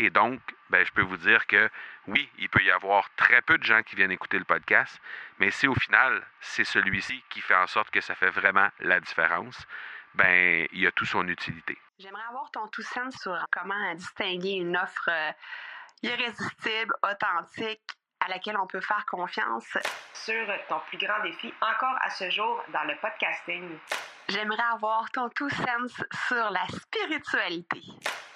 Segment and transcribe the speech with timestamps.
[0.00, 1.68] Et donc, ben, je peux vous dire que
[2.06, 5.00] oui, il peut y avoir très peu de gens qui viennent écouter le podcast,
[5.40, 9.00] mais si au final, c'est celui-ci qui fait en sorte que ça fait vraiment la
[9.00, 9.66] différence,
[10.14, 11.76] ben, il a tout son utilité.
[11.98, 15.32] J'aimerais avoir ton tout sens sur comment distinguer une offre euh,
[16.02, 17.82] irrésistible, authentique,
[18.20, 19.76] à laquelle on peut faire confiance.
[20.12, 23.78] Sur ton plus grand défi encore à ce jour dans le podcasting.
[24.28, 25.92] J'aimerais avoir ton tout sens
[26.28, 27.82] sur la spiritualité.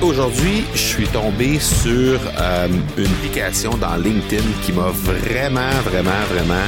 [0.00, 6.66] Aujourd'hui, je suis tombé sur euh, une application dans LinkedIn qui m'a vraiment, vraiment, vraiment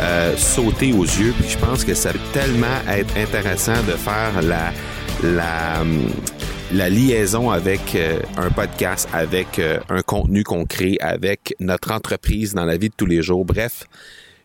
[0.00, 1.32] euh, sauté aux yeux.
[1.40, 4.72] Puis je pense que ça peut tellement être intéressant de faire la,
[5.22, 5.82] la,
[6.74, 9.58] la liaison avec euh, un podcast, avec
[9.88, 13.46] un contenu qu'on crée, avec notre entreprise dans la vie de tous les jours.
[13.46, 13.84] Bref,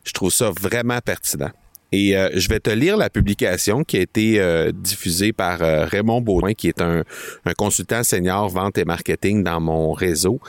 [0.05, 1.51] je trouve ça vraiment pertinent.
[1.93, 5.85] Et euh, je vais te lire la publication qui a été euh, diffusée par euh,
[5.85, 7.03] Raymond Baudouin, qui est un,
[7.45, 10.39] un, consultant senior vente et marketing dans mon réseau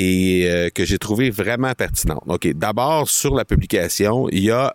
[0.00, 2.22] et que j'ai trouvé vraiment pertinente.
[2.26, 4.74] OK, d'abord sur la publication, il y a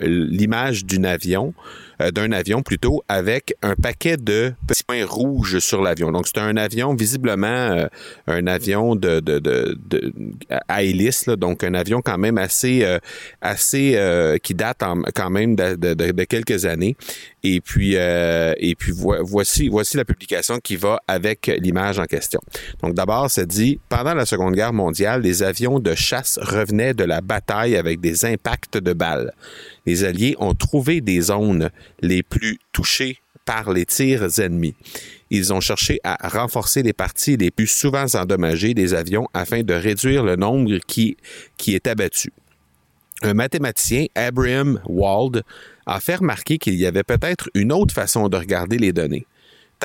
[0.00, 1.54] l'image d'un avion
[2.02, 6.10] euh, d'un avion plutôt avec un paquet de petits points rouges sur l'avion.
[6.10, 7.86] Donc c'est un avion visiblement euh,
[8.26, 10.12] un avion de, de, de, de
[10.68, 12.98] à hélice, donc un avion quand même assez euh,
[13.40, 13.98] assez
[14.42, 14.82] qui date
[15.14, 16.96] quand même de, de, quelques années.
[17.42, 22.40] Et puis et puis voici voici la publication qui va avec l'image en question.
[22.82, 27.04] Donc d'abord, ça dit pendant la Seconde Guerre mondiale, les avions de chasse revenaient de
[27.04, 29.32] la bataille avec des impacts de balles
[29.86, 34.74] les Alliés ont trouvé des zones les plus touchées par les tirs ennemis.
[35.30, 39.74] Ils ont cherché à renforcer les parties les plus souvent endommagées des avions afin de
[39.74, 41.16] réduire le nombre qui,
[41.56, 42.32] qui est abattu.
[43.22, 45.42] Un mathématicien, Abraham Wald,
[45.86, 49.26] a fait remarquer qu'il y avait peut-être une autre façon de regarder les données.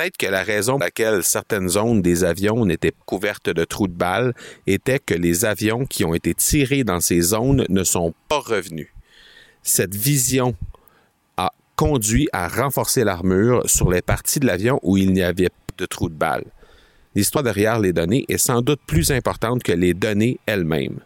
[0.00, 3.92] Peut-être que la raison pour laquelle certaines zones des avions n'étaient couvertes de trous de
[3.92, 4.32] balles
[4.66, 8.88] était que les avions qui ont été tirés dans ces zones ne sont pas revenus
[9.62, 10.54] cette vision
[11.36, 15.74] a conduit à renforcer l'armure sur les parties de l'avion où il n'y avait pas
[15.78, 16.44] de trou de balle.
[17.14, 21.00] L'histoire derrière les données est sans doute plus importante que les données elles-mêmes.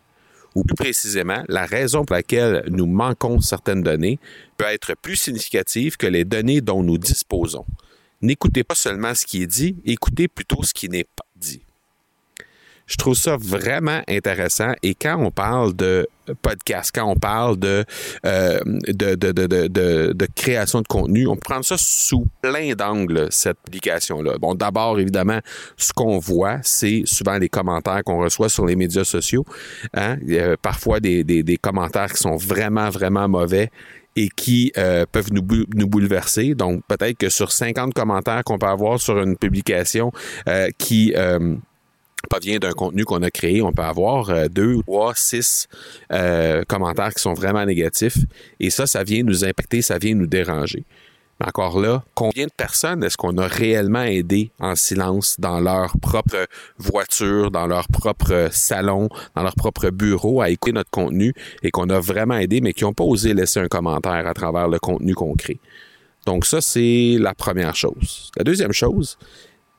[0.54, 4.20] Ou plus précisément, la raison pour laquelle nous manquons certaines données
[4.56, 7.66] peut être plus significative que les données dont nous disposons.
[8.22, 11.62] N'écoutez pas seulement ce qui est dit, écoutez plutôt ce qui n'est pas dit.
[12.86, 14.72] Je trouve ça vraiment intéressant.
[14.82, 16.06] Et quand on parle de
[16.42, 17.84] podcast, quand on parle de,
[18.26, 18.58] euh,
[20.34, 24.38] création de contenu, on prendre ça sous plein d'angles, cette application-là.
[24.38, 25.40] Bon, d'abord, évidemment,
[25.76, 29.44] ce qu'on voit, c'est souvent les commentaires qu'on reçoit sur les médias sociaux.
[29.94, 30.18] Hein?
[30.22, 33.70] Il y a parfois des commentaires qui sont vraiment, vraiment mauvais
[34.16, 36.54] et qui euh, peuvent nous, bouleverser.
[36.54, 40.12] Donc, peut-être que sur 50 commentaires qu'on peut avoir sur une publication
[40.48, 41.14] euh, qui...
[41.16, 41.56] Euh,
[42.28, 45.68] pas vient d'un contenu qu'on a créé, on peut avoir euh, deux, trois, six
[46.12, 48.18] euh, commentaires qui sont vraiment négatifs.
[48.60, 50.84] Et ça, ça vient nous impacter, ça vient nous déranger.
[51.40, 56.46] Encore là, combien de personnes est-ce qu'on a réellement aidé en silence dans leur propre
[56.78, 61.90] voiture, dans leur propre salon, dans leur propre bureau à écouter notre contenu et qu'on
[61.90, 65.14] a vraiment aidé, mais qui n'ont pas osé laisser un commentaire à travers le contenu
[65.14, 65.58] qu'on crée?
[66.24, 68.30] Donc ça, c'est la première chose.
[68.36, 69.18] La deuxième chose,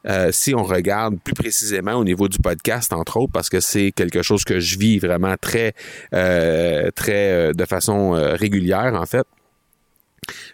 [0.07, 3.91] euh, si on regarde plus précisément au niveau du podcast, entre autres, parce que c'est
[3.91, 5.73] quelque chose que je vis vraiment très,
[6.13, 9.25] euh, très euh, de façon régulière, en fait.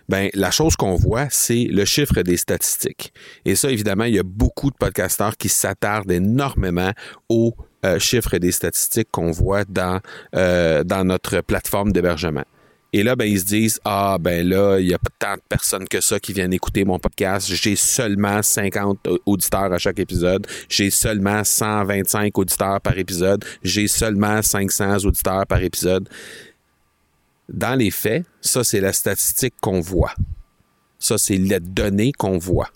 [0.10, 3.14] Ben, la chose qu'on voit, c'est le chiffre des statistiques.
[3.46, 6.92] Et ça, évidemment, il y a beaucoup de podcasteurs qui s'attardent énormément
[7.30, 7.56] au
[7.98, 10.00] chiffre des statistiques qu'on voit dans,
[10.34, 12.44] dans notre plateforme d'hébergement.
[12.94, 15.42] Et là, ben, ils se disent, ah, ben là, il n'y a pas tant de
[15.48, 17.48] personnes que ça qui viennent écouter mon podcast.
[17.54, 20.46] J'ai seulement 50 auditeurs à chaque épisode.
[20.68, 23.46] J'ai seulement 125 auditeurs par épisode.
[23.64, 26.10] J'ai seulement 500 auditeurs par épisode.
[27.52, 30.14] Dans les faits, ça, c'est la statistique qu'on voit.
[31.00, 32.70] Ça, c'est les données qu'on voit.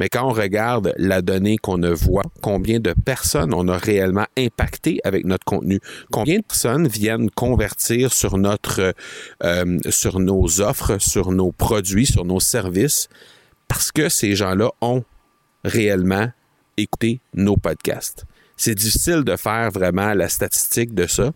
[0.00, 4.24] Mais quand on regarde la donnée qu'on ne voit, combien de personnes on a réellement
[4.36, 5.78] impacté avec notre contenu,
[6.10, 13.08] combien de personnes viennent convertir euh, sur nos offres, sur nos produits, sur nos services,
[13.68, 15.04] parce que ces gens-là ont
[15.64, 16.30] réellement
[16.78, 18.24] écouté nos podcasts?
[18.60, 21.32] C'est difficile de faire vraiment la statistique de ça.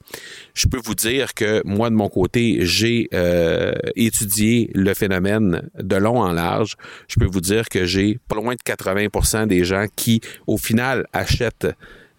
[0.53, 5.97] Je peux vous dire que moi, de mon côté, j'ai euh, étudié le phénomène de
[5.97, 6.77] long en large.
[7.09, 11.07] Je peux vous dire que j'ai pas loin de 80% des gens qui, au final,
[11.15, 11.67] achètent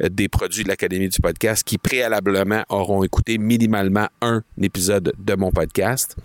[0.01, 5.35] euh, des produits de l'Académie du podcast qui préalablement auront écouté minimalement un épisode de
[5.35, 6.15] mon podcast.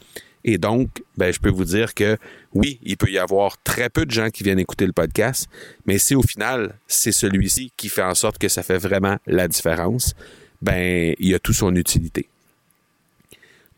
[0.44, 2.16] Et donc, ben, je peux vous dire que
[2.54, 5.48] oui, il peut y avoir très peu de gens qui viennent écouter le podcast,
[5.86, 9.48] mais si au final, c'est celui-ci qui fait en sorte que ça fait vraiment la
[9.48, 10.14] différence,
[10.62, 12.28] ben, il y a tout son utilité.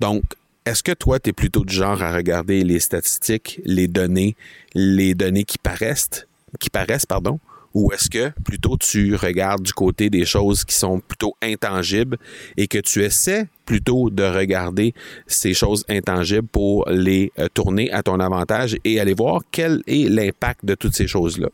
[0.01, 0.23] Donc,
[0.65, 4.37] est-ce que toi, tu es plutôt du genre à regarder les statistiques, les données,
[4.75, 6.27] les données qui paraissent,
[6.61, 7.41] qui paraissent, pardon,
[7.75, 12.19] ou est-ce que plutôt tu regardes du côté des choses qui sont plutôt intangibles
[12.57, 14.95] et que tu essaies plutôt de regarder
[15.27, 20.09] ces choses intangibles pour les euh, tourner à ton avantage et aller voir quel est
[20.09, 21.49] l'impact de toutes ces choses-là?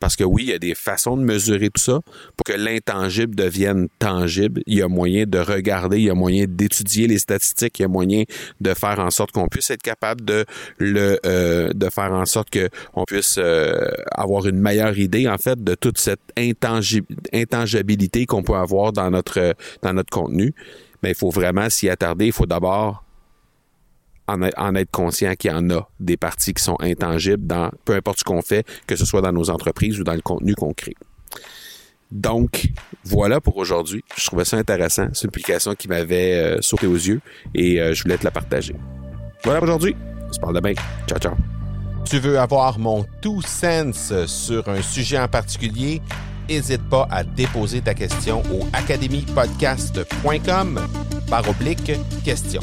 [0.00, 2.00] Parce que oui, il y a des façons de mesurer tout ça
[2.36, 4.62] pour que l'intangible devienne tangible.
[4.66, 7.84] Il y a moyen de regarder, il y a moyen d'étudier les statistiques, il y
[7.84, 8.24] a moyen
[8.60, 10.44] de faire en sorte qu'on puisse être capable de
[10.78, 15.62] le, euh, de faire en sorte qu'on puisse euh, avoir une meilleure idée en fait
[15.62, 20.54] de toute cette intangibilité qu'on peut avoir dans notre dans notre contenu.
[21.02, 22.26] Mais il faut vraiment s'y attarder.
[22.26, 23.04] Il faut d'abord
[24.28, 28.20] en, être conscient qu'il y en a des parties qui sont intangibles dans peu importe
[28.20, 30.94] ce qu'on fait, que ce soit dans nos entreprises ou dans le contenu qu'on crée.
[32.10, 32.68] Donc,
[33.04, 34.02] voilà pour aujourd'hui.
[34.16, 35.08] Je trouvais ça intéressant.
[35.12, 37.20] C'est une publication qui m'avait euh, sauté aux yeux
[37.54, 38.74] et euh, je voulais te la partager.
[39.44, 39.94] Voilà pour aujourd'hui.
[40.28, 40.72] On se parle demain.
[41.06, 41.34] Ciao, ciao.
[42.04, 46.00] Tu veux avoir mon tout sens sur un sujet en particulier?
[46.48, 50.80] N'hésite pas à déposer ta question au academypodcast.com
[51.28, 51.92] par oblique
[52.24, 52.62] question.